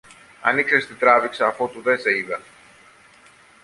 [0.41, 2.41] Αν ήξερες τι τράβηξα αφότου δε σε είδα!